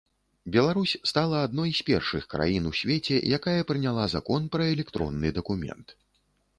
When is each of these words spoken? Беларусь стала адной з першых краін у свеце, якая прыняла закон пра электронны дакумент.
Беларусь 0.53 0.93
стала 1.09 1.41
адной 1.47 1.71
з 1.81 1.85
першых 1.91 2.23
краін 2.33 2.63
у 2.71 2.73
свеце, 2.81 3.21
якая 3.41 3.57
прыняла 3.75 4.09
закон 4.19 4.51
пра 4.57 4.63
электронны 4.75 5.27
дакумент. 5.41 5.87